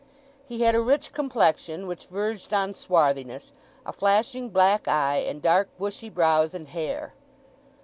[0.47, 3.51] He had a rich complexion, which verged on swarthiness,
[3.85, 7.13] a flashing black eye, and dark, bushy brows and hair.